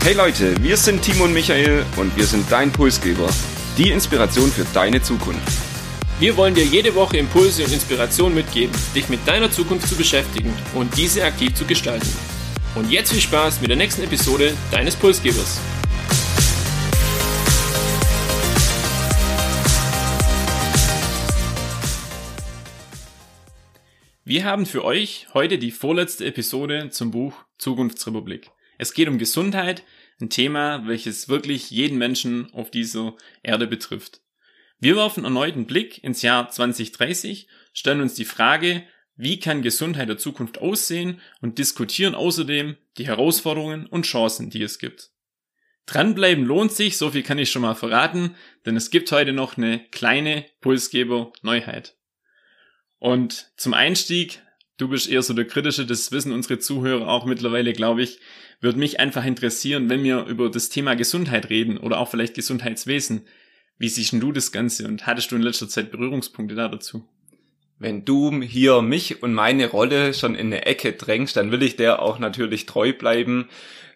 [0.00, 3.28] Hey Leute, wir sind Timo und Michael und wir sind dein Pulsgeber.
[3.76, 5.42] Die Inspiration für deine Zukunft.
[6.20, 10.54] Wir wollen dir jede Woche Impulse und Inspiration mitgeben, dich mit deiner Zukunft zu beschäftigen
[10.74, 12.08] und diese aktiv zu gestalten.
[12.74, 15.60] Und jetzt viel Spaß mit der nächsten Episode deines Pulsgebers.
[24.24, 28.50] Wir haben für euch heute die vorletzte Episode zum Buch Zukunftsrepublik.
[28.78, 29.82] Es geht um Gesundheit,
[30.20, 34.20] ein Thema, welches wirklich jeden Menschen auf dieser Erde betrifft.
[34.78, 38.84] Wir werfen erneut einen Blick ins Jahr 2030, stellen uns die Frage,
[39.16, 44.78] wie kann Gesundheit der Zukunft aussehen und diskutieren außerdem die Herausforderungen und Chancen, die es
[44.78, 45.10] gibt.
[45.86, 49.56] Dranbleiben lohnt sich, so viel kann ich schon mal verraten, denn es gibt heute noch
[49.56, 51.96] eine kleine Pulsgeber-Neuheit.
[52.98, 54.42] Und zum Einstieg,
[54.78, 58.18] du bist eher so der kritische, das wissen unsere Zuhörer auch mittlerweile, glaube ich,
[58.60, 63.26] würde mich einfach interessieren, wenn wir über das Thema Gesundheit reden oder auch vielleicht Gesundheitswesen.
[63.78, 67.06] Wie siehst du das Ganze und hattest du in letzter Zeit Berührungspunkte da dazu?
[67.78, 71.76] Wenn du hier mich und meine Rolle schon in eine Ecke drängst, dann will ich
[71.76, 73.48] der auch natürlich treu bleiben.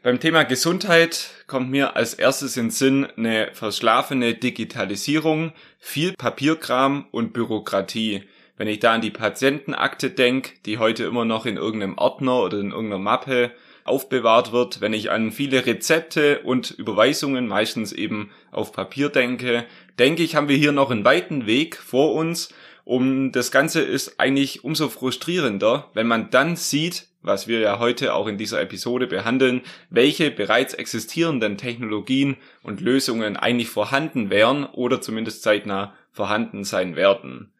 [0.05, 7.33] Beim Thema Gesundheit kommt mir als erstes in Sinn eine verschlafene Digitalisierung, viel Papierkram und
[7.33, 8.23] Bürokratie.
[8.57, 12.59] Wenn ich da an die Patientenakte denke, die heute immer noch in irgendeinem Ordner oder
[12.59, 13.51] in irgendeiner Mappe
[13.85, 19.65] aufbewahrt wird, wenn ich an viele Rezepte und Überweisungen, meistens eben auf Papier denke,
[19.99, 22.53] denke ich, haben wir hier noch einen weiten Weg vor uns.
[22.85, 28.15] Und das Ganze ist eigentlich umso frustrierender, wenn man dann sieht, was wir ja heute
[28.15, 35.01] auch in dieser Episode behandeln, welche bereits existierenden Technologien und Lösungen eigentlich vorhanden wären oder
[35.01, 37.53] zumindest zeitnah vorhanden sein werden.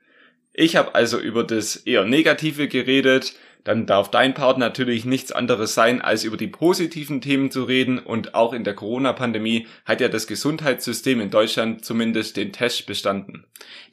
[0.55, 5.75] Ich habe also über das eher Negative geredet, dann darf dein Part natürlich nichts anderes
[5.75, 7.99] sein, als über die positiven Themen zu reden.
[7.99, 13.45] Und auch in der Corona-Pandemie hat ja das Gesundheitssystem in Deutschland zumindest den Test bestanden.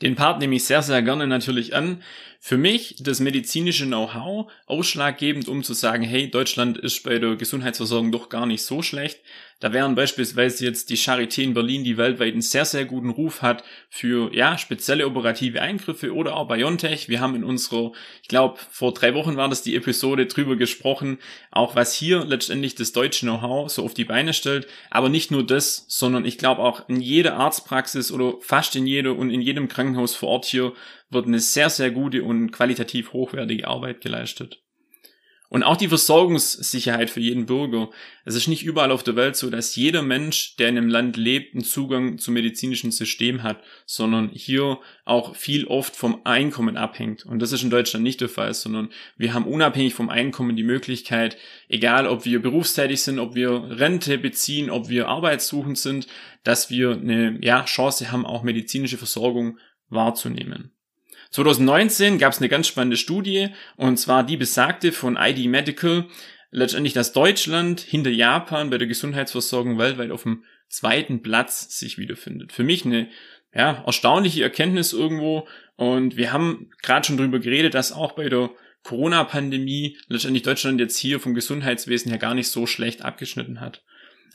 [0.01, 2.01] Den Part nehme ich sehr, sehr gerne natürlich an.
[2.41, 8.13] Für mich das medizinische Know-how ausschlaggebend, um zu sagen, hey, Deutschland ist bei der Gesundheitsversorgung
[8.13, 9.19] doch gar nicht so schlecht.
[9.59, 13.41] Da wären beispielsweise jetzt die Charité in Berlin, die weltweit einen sehr, sehr guten Ruf
[13.41, 17.09] hat für, ja, spezielle operative Eingriffe oder auch BioNTech.
[17.09, 17.91] Wir haben in unserer,
[18.21, 21.19] ich glaube, vor drei Wochen war das die Episode drüber gesprochen,
[21.51, 24.67] auch was hier letztendlich das deutsche Know-how so auf die Beine stellt.
[24.89, 29.15] Aber nicht nur das, sondern ich glaube auch in jeder Arztpraxis oder fast in jeder
[29.15, 30.73] und in jedem Krankenhaus vor Ort hier
[31.09, 34.61] wird eine sehr, sehr gute und qualitativ hochwertige Arbeit geleistet.
[35.49, 37.89] Und auch die Versorgungssicherheit für jeden Bürger.
[38.23, 41.17] Es ist nicht überall auf der Welt so, dass jeder Mensch, der in einem Land
[41.17, 47.25] lebt, einen Zugang zum medizinischen System hat, sondern hier auch viel oft vom Einkommen abhängt.
[47.25, 50.63] Und das ist in Deutschland nicht der Fall, sondern wir haben unabhängig vom Einkommen die
[50.63, 51.35] Möglichkeit,
[51.67, 56.05] egal ob wir berufstätig sind, ob wir Rente beziehen, ob wir arbeitssuchend sind,
[56.43, 59.57] dass wir eine ja, Chance haben, auch medizinische Versorgung
[59.89, 60.71] wahrzunehmen.
[61.31, 66.07] 2019 gab es eine ganz spannende Studie und zwar die besagte von ID Medical,
[66.51, 72.51] letztendlich, dass Deutschland hinter Japan bei der Gesundheitsversorgung weltweit auf dem zweiten Platz sich wiederfindet.
[72.51, 73.09] Für mich eine
[73.53, 78.49] ja, erstaunliche Erkenntnis irgendwo und wir haben gerade schon drüber geredet, dass auch bei der
[78.83, 83.83] Corona-Pandemie letztendlich Deutschland jetzt hier vom Gesundheitswesen her gar nicht so schlecht abgeschnitten hat.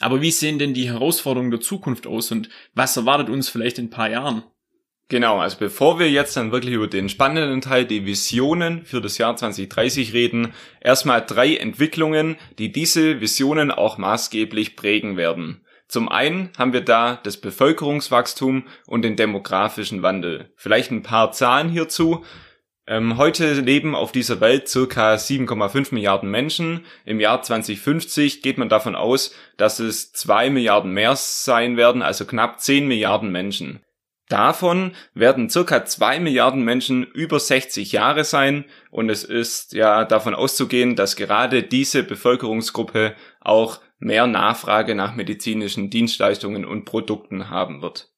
[0.01, 3.87] Aber wie sehen denn die Herausforderungen der Zukunft aus und was erwartet uns vielleicht in
[3.87, 4.43] ein paar Jahren?
[5.09, 9.19] Genau, also bevor wir jetzt dann wirklich über den spannenden Teil, die Visionen für das
[9.19, 15.65] Jahr 2030 reden, erstmal drei Entwicklungen, die diese Visionen auch maßgeblich prägen werden.
[15.89, 20.53] Zum einen haben wir da das Bevölkerungswachstum und den demografischen Wandel.
[20.57, 22.25] Vielleicht ein paar Zahlen hierzu.
[22.87, 26.87] Ähm, heute leben auf dieser Welt circa 7,5 Milliarden Menschen.
[27.05, 32.25] Im Jahr 2050 geht man davon aus, dass es zwei Milliarden mehr sein werden, also
[32.25, 33.81] knapp 10 Milliarden Menschen.
[34.29, 40.35] Davon werden circa zwei Milliarden Menschen über 60 Jahre sein und es ist ja davon
[40.35, 48.11] auszugehen, dass gerade diese Bevölkerungsgruppe auch mehr Nachfrage nach medizinischen Dienstleistungen und Produkten haben wird.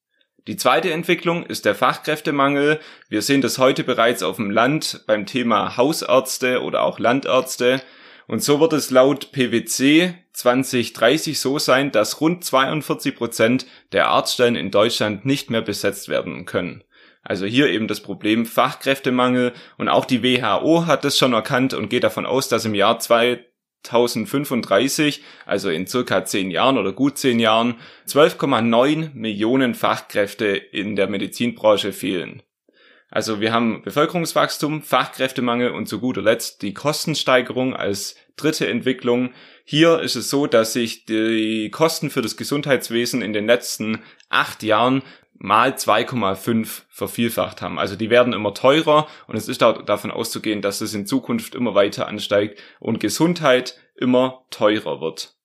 [0.47, 2.79] Die zweite Entwicklung ist der Fachkräftemangel.
[3.09, 7.81] Wir sehen das heute bereits auf dem Land beim Thema Hausärzte oder auch Landärzte.
[8.27, 14.57] Und so wird es laut PwC 2030 so sein, dass rund 42 Prozent der Arztstellen
[14.57, 16.83] in Deutschland nicht mehr besetzt werden können.
[17.23, 21.89] Also hier eben das Problem Fachkräftemangel und auch die WHO hat das schon erkannt und
[21.89, 27.39] geht davon aus, dass im Jahr 2035, also in circa zehn Jahren oder gut zehn
[27.39, 27.75] Jahren,
[28.07, 32.43] 12,9 Millionen Fachkräfte in der Medizinbranche fehlen.
[33.09, 39.33] Also wir haben Bevölkerungswachstum, Fachkräftemangel und zu guter Letzt die Kostensteigerung als dritte Entwicklung.
[39.63, 44.61] Hier ist es so, dass sich die Kosten für das Gesundheitswesen in den letzten acht
[44.61, 45.03] Jahren
[45.39, 47.79] mal 2,5 vervielfacht haben.
[47.79, 51.75] Also die werden immer teurer und es ist davon auszugehen, dass es in Zukunft immer
[51.75, 55.36] weiter ansteigt und Gesundheit immer teurer wird.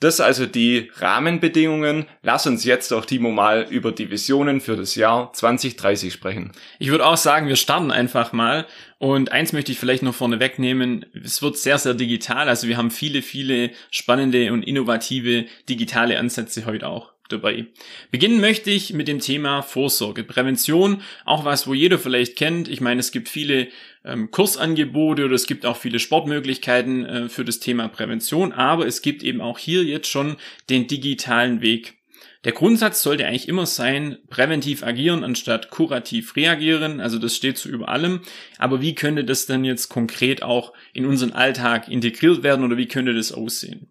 [0.00, 2.06] Das also die Rahmenbedingungen.
[2.22, 6.52] Lass uns jetzt doch, Timo, mal über die Visionen für das Jahr 2030 sprechen.
[6.78, 8.66] Ich würde auch sagen, wir starten einfach mal.
[8.98, 11.04] Und eins möchte ich vielleicht noch vorne wegnehmen.
[11.22, 12.48] Es wird sehr, sehr digital.
[12.48, 17.66] Also wir haben viele, viele spannende und innovative digitale Ansätze heute auch dabei.
[18.10, 22.68] Beginnen möchte ich mit dem Thema Vorsorge, Prävention, auch was, wo jeder vielleicht kennt.
[22.68, 23.68] Ich meine, es gibt viele
[24.04, 29.02] ähm, Kursangebote oder es gibt auch viele Sportmöglichkeiten äh, für das Thema Prävention, aber es
[29.02, 30.36] gibt eben auch hier jetzt schon
[30.68, 32.00] den digitalen Weg.
[32.44, 37.00] Der Grundsatz sollte eigentlich immer sein, präventiv agieren anstatt kurativ reagieren.
[37.00, 38.22] Also das steht so über allem.
[38.56, 42.88] Aber wie könnte das dann jetzt konkret auch in unseren Alltag integriert werden oder wie
[42.88, 43.89] könnte das aussehen?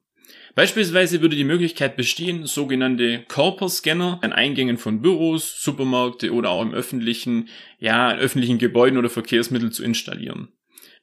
[0.60, 6.74] Beispielsweise würde die Möglichkeit bestehen, sogenannte Körperscanner an Eingängen von Büros, Supermärkte oder auch im
[6.74, 7.48] öffentlichen,
[7.80, 10.50] ja, in öffentlichen Gebäuden oder Verkehrsmitteln zu installieren.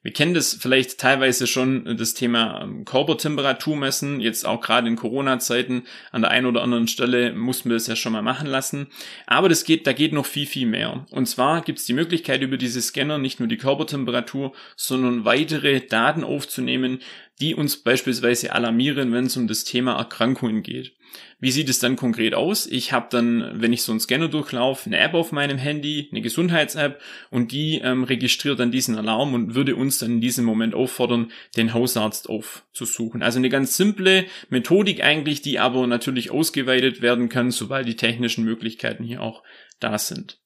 [0.07, 4.21] Wir kennen das vielleicht teilweise schon, das Thema ähm, Körpertemperatur messen.
[4.21, 5.83] Jetzt auch gerade in Corona-Zeiten
[6.13, 8.87] an der einen oder anderen Stelle mussten wir das ja schon mal machen lassen.
[9.25, 11.05] Aber das geht, da geht noch viel, viel mehr.
[11.11, 15.81] Und zwar gibt es die Möglichkeit, über diese Scanner nicht nur die Körpertemperatur, sondern weitere
[15.81, 16.99] Daten aufzunehmen,
[17.41, 20.93] die uns beispielsweise alarmieren, wenn es um das Thema Erkrankungen geht.
[21.39, 22.65] Wie sieht es dann konkret aus?
[22.65, 26.21] Ich habe dann, wenn ich so einen Scanner durchlaufe, eine App auf meinem Handy, eine
[26.21, 26.99] Gesundheits-App
[27.29, 31.31] und die ähm, registriert dann diesen Alarm und würde uns dann in diesem Moment auffordern,
[31.55, 33.21] den Hausarzt aufzusuchen.
[33.21, 38.43] Also eine ganz simple Methodik eigentlich, die aber natürlich ausgeweitet werden kann, sobald die technischen
[38.43, 39.43] Möglichkeiten hier auch
[39.79, 40.39] da sind.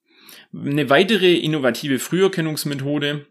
[0.54, 3.28] Eine weitere innovative Früherkennungsmethode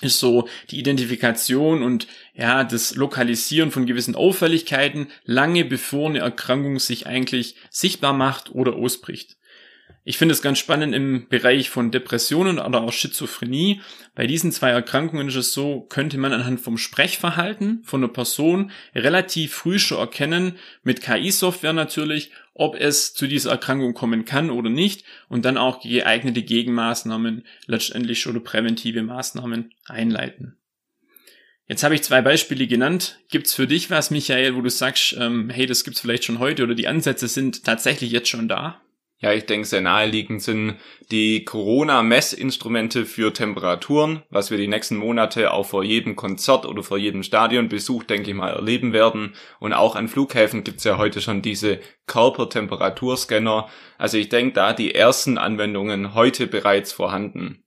[0.00, 6.78] ist so die Identifikation und ja, das Lokalisieren von gewissen Auffälligkeiten lange bevor eine Erkrankung
[6.78, 9.37] sich eigentlich sichtbar macht oder ausbricht.
[10.08, 13.82] Ich finde es ganz spannend im Bereich von Depressionen oder auch Schizophrenie.
[14.14, 18.70] Bei diesen zwei Erkrankungen ist es so, könnte man anhand vom Sprechverhalten von einer Person
[18.94, 24.70] relativ früh schon erkennen, mit KI-Software natürlich, ob es zu dieser Erkrankung kommen kann oder
[24.70, 30.56] nicht und dann auch geeignete Gegenmaßnahmen letztendlich oder präventive Maßnahmen einleiten.
[31.66, 33.18] Jetzt habe ich zwei Beispiele genannt.
[33.28, 36.62] Gibt's für dich was, Michael, wo du sagst, ähm, hey, das gibt's vielleicht schon heute
[36.62, 38.80] oder die Ansätze sind tatsächlich jetzt schon da?
[39.20, 40.76] Ja, ich denke, sehr naheliegend sind
[41.10, 46.98] die Corona-Messinstrumente für Temperaturen, was wir die nächsten Monate auch vor jedem Konzert oder vor
[46.98, 49.34] jedem Stadionbesuch, denke ich mal, erleben werden.
[49.58, 53.68] Und auch an Flughäfen gibt's ja heute schon diese Körpertemperaturscanner.
[53.98, 57.64] Also ich denke, da die ersten Anwendungen heute bereits vorhanden.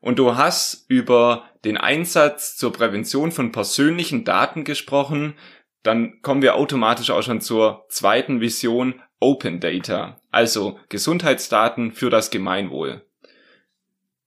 [0.00, 5.34] Und du hast über den Einsatz zur Prävention von persönlichen Daten gesprochen.
[5.82, 12.30] Dann kommen wir automatisch auch schon zur zweiten Vision, Open Data, also Gesundheitsdaten für das
[12.30, 13.02] Gemeinwohl.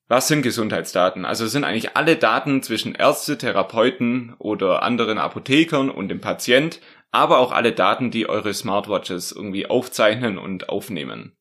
[0.08, 1.24] Was sind Gesundheitsdaten?
[1.24, 6.82] Also sind eigentlich alle Daten zwischen Ärzte, Therapeuten oder anderen Apothekern und dem Patient,
[7.12, 11.38] aber auch alle Daten, die eure Smartwatches irgendwie aufzeichnen und aufnehmen.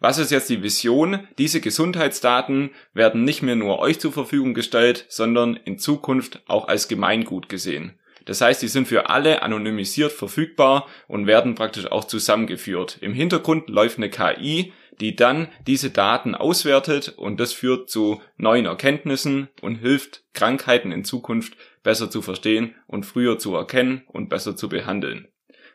[0.00, 1.26] Was ist jetzt die Vision?
[1.38, 6.88] Diese Gesundheitsdaten werden nicht mehr nur euch zur Verfügung gestellt, sondern in Zukunft auch als
[6.88, 7.98] Gemeingut gesehen.
[8.26, 12.98] Das heißt, die sind für alle anonymisiert verfügbar und werden praktisch auch zusammengeführt.
[13.00, 18.66] Im Hintergrund läuft eine KI, die dann diese Daten auswertet und das führt zu neuen
[18.66, 24.56] Erkenntnissen und hilft, Krankheiten in Zukunft besser zu verstehen und früher zu erkennen und besser
[24.56, 25.28] zu behandeln.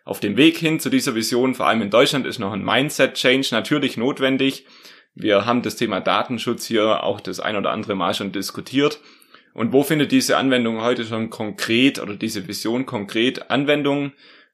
[0.04, 3.50] Auf dem Weg hin zu dieser Vision, vor allem in Deutschland, ist noch ein Mindset-Change
[3.52, 4.66] natürlich notwendig.
[5.14, 9.00] Wir haben das Thema Datenschutz hier auch das ein oder andere Mal schon diskutiert
[9.54, 14.14] und wo findet diese Anwendung heute schon konkret oder diese Vision konkret Anwendung?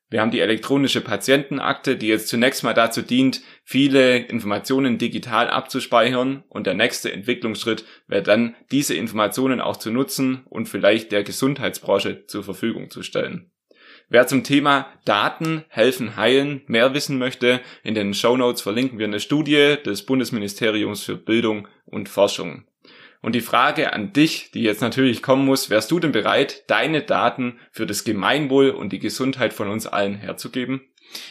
[0.10, 6.44] Wir haben die elektronische Patientenakte, die jetzt zunächst mal dazu dient, viele Informationen digital abzuspeichern
[6.48, 12.26] und der nächste Entwicklungsschritt wäre dann, diese Informationen auch zu nutzen und vielleicht der Gesundheitsbranche
[12.26, 13.52] zur Verfügung zu stellen.
[14.10, 19.08] Wer zum Thema Daten helfen heilen mehr wissen möchte, in den Show Notes verlinken wir
[19.08, 22.64] eine Studie des Bundesministeriums für Bildung und Forschung.
[23.22, 27.02] Und die Frage an dich, die jetzt natürlich kommen muss, wärst du denn bereit, deine
[27.02, 30.82] Daten für das Gemeinwohl und die Gesundheit von uns allen herzugeben?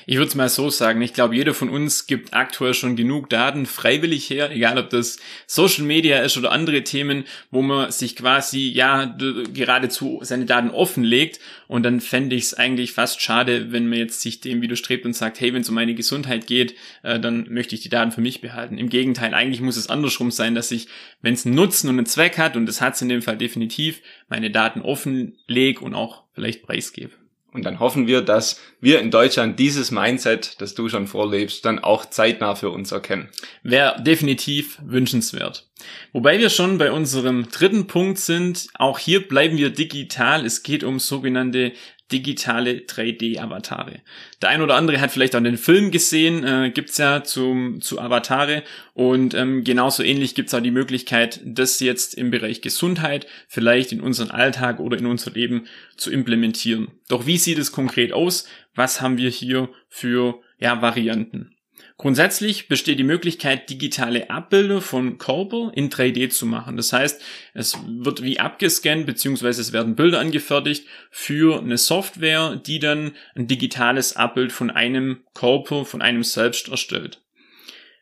[0.06, 3.28] Ich würde es mal so sagen, ich glaube, jeder von uns gibt aktuell schon genug
[3.28, 8.14] Daten freiwillig her, egal ob das Social Media ist oder andere Themen, wo man sich
[8.14, 9.16] quasi ja
[9.52, 14.20] geradezu seine Daten offenlegt und dann fände ich es eigentlich fast schade, wenn man jetzt
[14.20, 17.74] sich dem widerstrebt und sagt, hey, wenn es um meine Gesundheit geht, äh, dann möchte
[17.74, 18.78] ich die Daten für mich behalten.
[18.78, 20.88] Im Gegenteil, eigentlich muss es andersrum sein, dass ich,
[21.20, 23.36] wenn es einen Nutzen und einen Zweck hat, und das hat es in dem Fall
[23.36, 27.25] definitiv, meine Daten offenlege und auch vielleicht preisgebe.
[27.56, 31.78] Und dann hoffen wir, dass wir in Deutschland dieses Mindset, das du schon vorlebst, dann
[31.78, 33.30] auch zeitnah für uns erkennen.
[33.62, 35.66] Wäre definitiv wünschenswert.
[36.12, 40.44] Wobei wir schon bei unserem dritten Punkt sind, auch hier bleiben wir digital.
[40.44, 41.72] Es geht um sogenannte
[42.12, 44.00] digitale 3D-Avatare.
[44.40, 48.00] Der ein oder andere hat vielleicht auch den Film gesehen, äh, gibt's ja zum, zu
[48.00, 48.62] Avatare
[48.94, 54.00] und ähm, genauso ähnlich gibt's auch die Möglichkeit, das jetzt im Bereich Gesundheit vielleicht in
[54.00, 56.88] unseren Alltag oder in unser Leben zu implementieren.
[57.08, 58.48] Doch wie sieht es konkret aus?
[58.74, 61.55] Was haben wir hier für ja, Varianten?
[61.98, 66.76] Grundsätzlich besteht die Möglichkeit, digitale Abbilder von Körper in 3D zu machen.
[66.76, 67.22] Das heißt,
[67.54, 73.46] es wird wie abgescannt, beziehungsweise es werden Bilder angefertigt für eine Software, die dann ein
[73.46, 77.22] digitales Abbild von einem Körper, von einem selbst erstellt.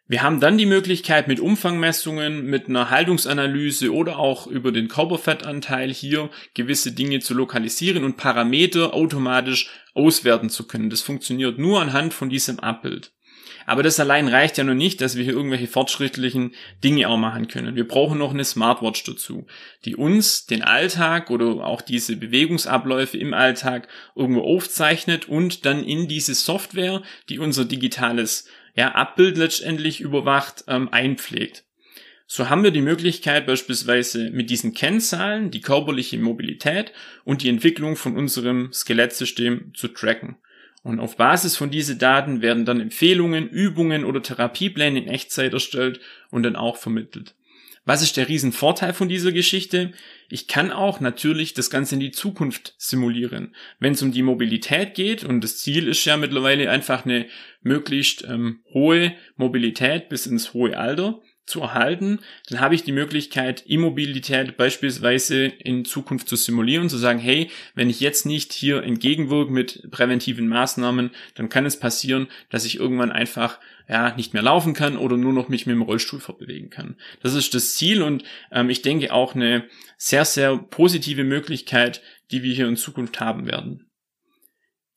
[0.06, 5.90] Wir haben dann die Möglichkeit, mit Umfangmessungen, mit einer Haltungsanalyse oder auch über den Körperfettanteil
[5.90, 10.90] hier gewisse Dinge zu lokalisieren und Parameter automatisch auswerten zu können.
[10.90, 13.13] Das funktioniert nur anhand von diesem Abbild.
[13.66, 17.48] Aber das allein reicht ja noch nicht, dass wir hier irgendwelche fortschrittlichen Dinge auch machen
[17.48, 17.76] können.
[17.76, 19.46] Wir brauchen noch eine Smartwatch dazu,
[19.84, 26.08] die uns den Alltag oder auch diese Bewegungsabläufe im Alltag irgendwo aufzeichnet und dann in
[26.08, 31.64] diese Software, die unser digitales ja, Abbild letztendlich überwacht, ähm, einpflegt.
[32.26, 36.92] So haben wir die Möglichkeit beispielsweise mit diesen Kennzahlen die körperliche Mobilität
[37.24, 40.36] und die Entwicklung von unserem Skelettsystem zu tracken.
[40.84, 45.98] Und auf Basis von diesen Daten werden dann Empfehlungen, Übungen oder Therapiepläne in Echtzeit erstellt
[46.30, 47.34] und dann auch vermittelt.
[47.86, 49.92] Was ist der Riesenvorteil von dieser Geschichte?
[50.28, 53.54] Ich kann auch natürlich das Ganze in die Zukunft simulieren.
[53.78, 57.26] Wenn es um die Mobilität geht, und das Ziel ist ja mittlerweile einfach eine
[57.62, 63.64] möglichst ähm, hohe Mobilität bis ins hohe Alter, zu erhalten, dann habe ich die Möglichkeit,
[63.66, 69.52] Immobilität beispielsweise in Zukunft zu simulieren, zu sagen, hey, wenn ich jetzt nicht hier entgegenwirke
[69.52, 73.58] mit präventiven Maßnahmen, dann kann es passieren, dass ich irgendwann einfach
[73.88, 76.96] ja nicht mehr laufen kann oder nur noch mich mit dem Rollstuhl fortbewegen kann.
[77.22, 79.64] Das ist das Ziel und ähm, ich denke auch eine
[79.98, 83.86] sehr, sehr positive Möglichkeit, die wir hier in Zukunft haben werden.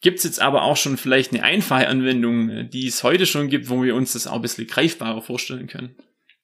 [0.01, 3.67] Gibt es jetzt aber auch schon vielleicht eine einfache Anwendung, die es heute schon gibt,
[3.69, 5.95] wo wir uns das auch ein bisschen greifbarer vorstellen können?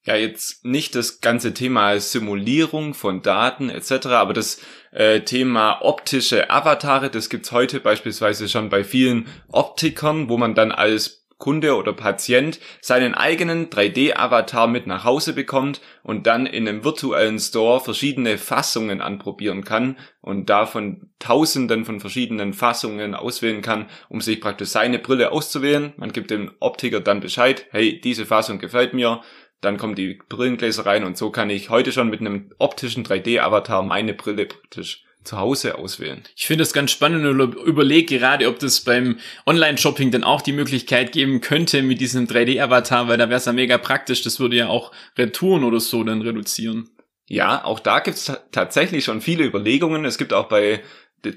[0.06, 4.60] Ja jetzt nicht das ganze Thema Simulierung von Daten etc., aber das
[4.92, 10.72] äh, Thema optische Avatare, das gibt's heute beispielsweise schon bei vielen Optikern, wo man dann
[10.72, 16.86] als Kunde oder Patient seinen eigenen 3D-Avatar mit nach Hause bekommt und dann in einem
[16.86, 24.22] virtuellen Store verschiedene Fassungen anprobieren kann und davon Tausenden von verschiedenen Fassungen auswählen kann, um
[24.22, 25.92] sich praktisch seine Brille auszuwählen.
[25.98, 29.22] Man gibt dem Optiker dann Bescheid, hey, diese Fassung gefällt mir,
[29.64, 33.84] dann kommen die Brillengläser rein und so kann ich heute schon mit einem optischen 3D-Avatar
[33.84, 36.24] meine Brille praktisch zu Hause auswählen.
[36.36, 40.52] Ich finde das ganz spannend und überlege gerade, ob das beim Online-Shopping dann auch die
[40.52, 44.22] Möglichkeit geben könnte mit diesem 3D-Avatar, weil da wäre es ja mega praktisch.
[44.22, 46.90] Das würde ja auch Retouren oder so dann reduzieren.
[47.28, 50.04] Ja, auch da gibt es tatsächlich schon viele Überlegungen.
[50.04, 50.82] Es gibt auch bei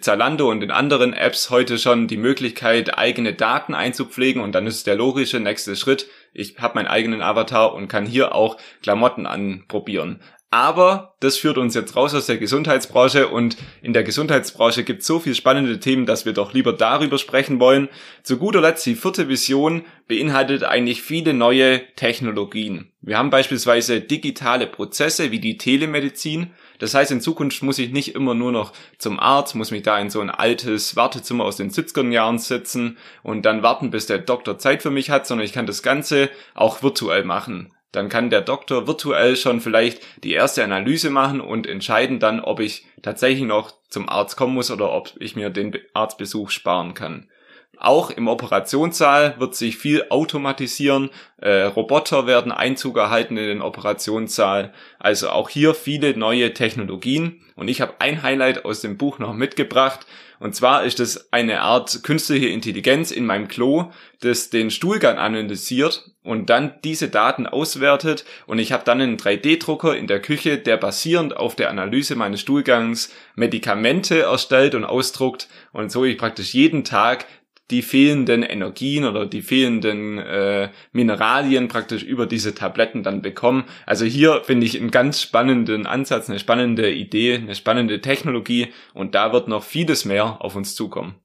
[0.00, 4.86] Zalando und den anderen Apps heute schon die Möglichkeit, eigene Daten einzupflegen und dann ist
[4.86, 10.20] der logische nächste Schritt, ich habe meinen eigenen Avatar und kann hier auch Klamotten anprobieren.
[10.50, 15.06] Aber das führt uns jetzt raus aus der Gesundheitsbranche und in der Gesundheitsbranche gibt es
[15.06, 17.88] so viele spannende Themen, dass wir doch lieber darüber sprechen wollen.
[18.22, 22.92] Zu guter Letzt die vierte Vision beinhaltet eigentlich viele neue Technologien.
[23.02, 26.52] Wir haben beispielsweise digitale Prozesse wie die Telemedizin.
[26.78, 29.99] Das heißt, in Zukunft muss ich nicht immer nur noch zum Arzt, muss mich da
[29.99, 34.18] in so ein altes Wartezimmer aus den 70er Jahren sitzen und dann warten, bis der
[34.18, 37.73] Doktor Zeit für mich hat, sondern ich kann das Ganze auch virtuell machen.
[37.92, 42.61] Dann kann der Doktor virtuell schon vielleicht die erste Analyse machen und entscheiden dann, ob
[42.61, 47.30] ich tatsächlich noch zum Arzt kommen muss oder ob ich mir den Arztbesuch sparen kann.
[47.78, 51.11] Auch im Operationssaal wird sich viel automatisieren.
[51.37, 54.73] Äh, Roboter werden Einzug erhalten in den Operationssaal.
[54.99, 57.42] Also auch hier viele neue Technologien.
[57.54, 60.06] Und ich habe ein Highlight aus dem Buch noch mitgebracht.
[60.38, 63.90] Und zwar ist es eine Art künstliche Intelligenz in meinem Klo,
[64.21, 68.25] das den Stuhlgang analysiert und dann diese Daten auswertet.
[68.47, 72.40] Und ich habe dann einen 3D-Drucker in der Küche, der basierend auf der Analyse meines
[72.40, 75.49] Stuhlgangs Medikamente erstellt und ausdruckt.
[75.73, 77.26] Und so ich praktisch jeden Tag
[77.70, 83.64] die fehlenden Energien oder die fehlenden äh, Mineralien praktisch über diese Tabletten dann bekommen.
[83.87, 89.14] Also hier finde ich einen ganz spannenden Ansatz, eine spannende Idee, eine spannende Technologie und
[89.14, 91.16] da wird noch vieles mehr auf uns zukommen.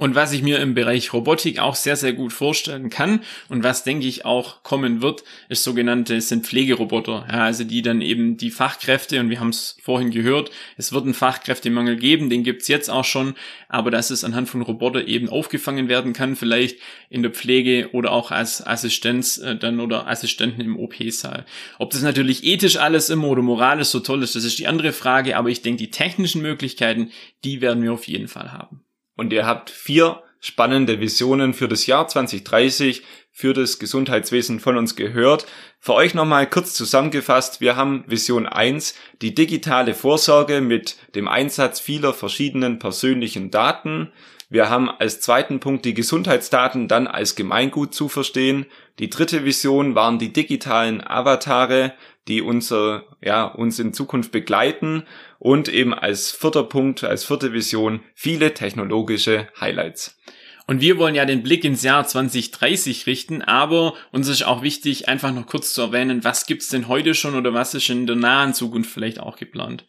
[0.00, 3.82] Und was ich mir im Bereich Robotik auch sehr, sehr gut vorstellen kann und was
[3.82, 7.26] denke ich auch kommen wird, ist sogenannte sind Pflegeroboter.
[7.28, 11.02] Ja, also die dann eben die Fachkräfte, und wir haben es vorhin gehört, es wird
[11.02, 13.34] einen Fachkräftemangel geben, den gibt's jetzt auch schon,
[13.68, 16.78] aber dass es anhand von Roboter eben aufgefangen werden kann, vielleicht
[17.10, 21.44] in der Pflege oder auch als Assistenz äh, dann oder Assistenten im OP-Saal.
[21.80, 24.92] Ob das natürlich ethisch alles immer oder moralisch so toll ist, das ist die andere
[24.92, 27.10] Frage, aber ich denke, die technischen Möglichkeiten,
[27.42, 28.84] die werden wir auf jeden Fall haben
[29.18, 34.96] und ihr habt vier spannende Visionen für das Jahr 2030 für das Gesundheitswesen von uns
[34.96, 35.46] gehört.
[35.80, 37.60] Für euch nochmal kurz zusammengefasst.
[37.60, 44.12] Wir haben Vision 1, die digitale Vorsorge mit dem Einsatz vieler verschiedenen persönlichen Daten.
[44.50, 48.66] Wir haben als zweiten Punkt die Gesundheitsdaten dann als Gemeingut zu verstehen.
[48.98, 51.94] Die dritte Vision waren die digitalen Avatare,
[52.28, 55.04] die unser, ja, uns in Zukunft begleiten
[55.38, 60.18] und eben als vierter Punkt, als vierte Vision viele technologische Highlights.
[60.66, 65.08] Und wir wollen ja den Blick ins Jahr 2030 richten, aber uns ist auch wichtig,
[65.08, 68.16] einfach noch kurz zu erwähnen, was gibt's denn heute schon oder was ist in der
[68.16, 69.86] nahen Zukunft vielleicht auch geplant.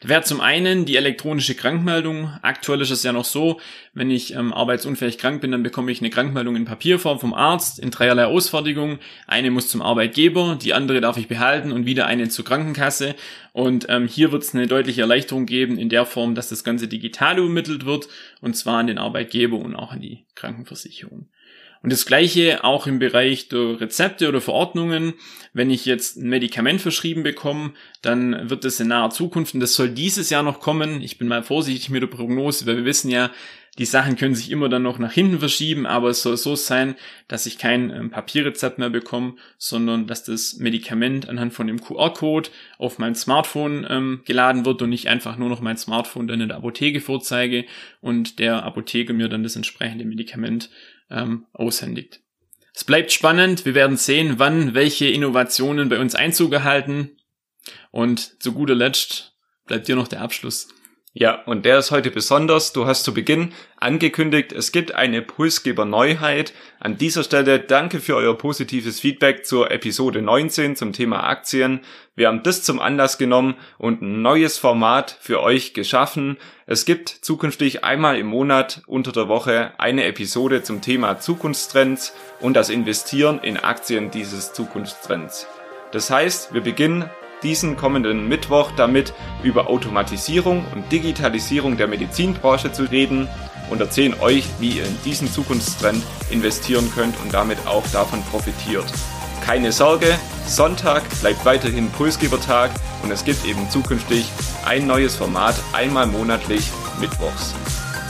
[0.00, 2.32] Da wäre zum einen die elektronische Krankmeldung.
[2.40, 3.60] Aktuell ist es ja noch so,
[3.92, 7.78] wenn ich ähm, arbeitsunfähig krank bin, dann bekomme ich eine Krankmeldung in Papierform vom Arzt
[7.78, 8.98] in dreierlei Ausfertigung.
[9.26, 13.14] Eine muss zum Arbeitgeber, die andere darf ich behalten und wieder eine zur Krankenkasse.
[13.52, 16.88] Und ähm, hier wird es eine deutliche Erleichterung geben in der Form, dass das Ganze
[16.88, 18.08] digital übermittelt wird
[18.40, 21.28] und zwar an den Arbeitgeber und auch an die Krankenversicherung.
[21.82, 25.14] Und das gleiche auch im Bereich der Rezepte oder Verordnungen.
[25.54, 27.72] Wenn ich jetzt ein Medikament verschrieben bekomme,
[28.02, 31.00] dann wird das in naher Zukunft, und das soll dieses Jahr noch kommen.
[31.00, 33.30] Ich bin mal vorsichtig mit der Prognose, weil wir wissen ja,
[33.78, 36.96] die Sachen können sich immer dann noch nach hinten verschieben, aber es soll so sein,
[37.28, 42.50] dass ich kein ähm, Papierrezept mehr bekomme, sondern dass das Medikament anhand von dem QR-Code
[42.78, 46.48] auf mein Smartphone ähm, geladen wird und nicht einfach nur noch mein Smartphone dann in
[46.48, 47.64] der Apotheke vorzeige
[48.00, 50.68] und der Apotheker mir dann das entsprechende Medikament
[51.10, 52.20] ähm, aushändigt.
[52.74, 53.64] Es bleibt spannend.
[53.64, 57.16] Wir werden sehen, wann welche Innovationen bei uns Einzug erhalten.
[57.90, 59.34] Und zu guter Letzt
[59.66, 60.68] bleibt dir noch der Abschluss.
[61.12, 62.72] Ja, und der ist heute besonders.
[62.72, 66.54] Du hast zu Beginn angekündigt, es gibt eine Pulsgeber Neuheit.
[66.78, 71.80] An dieser Stelle danke für euer positives Feedback zur Episode 19 zum Thema Aktien.
[72.14, 76.36] Wir haben das zum Anlass genommen und ein neues Format für euch geschaffen.
[76.66, 82.54] Es gibt zukünftig einmal im Monat unter der Woche eine Episode zum Thema Zukunftstrends und
[82.54, 85.48] das Investieren in Aktien dieses Zukunftstrends.
[85.90, 87.10] Das heißt, wir beginnen
[87.42, 93.28] diesen kommenden Mittwoch damit über Automatisierung und Digitalisierung der Medizinbranche zu reden
[93.70, 98.86] und erzählen euch, wie ihr in diesen Zukunftstrend investieren könnt und damit auch davon profitiert.
[99.44, 102.70] Keine Sorge, Sonntag bleibt weiterhin Pulsgebertag
[103.02, 104.30] und es gibt eben zukünftig
[104.66, 107.54] ein neues Format einmal monatlich mittwochs.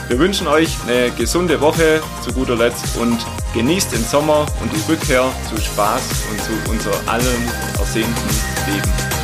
[0.09, 3.19] Wir wünschen euch eine gesunde Woche zu guter Letzt und
[3.55, 8.29] genießt den Sommer und die Rückkehr zu Spaß und zu unser allen ersehnten
[8.67, 9.20] Leben.